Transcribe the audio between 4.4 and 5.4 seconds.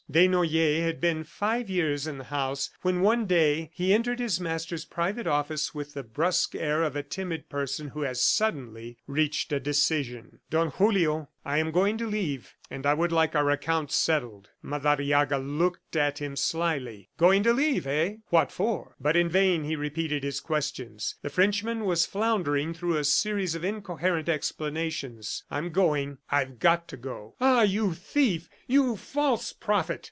master's private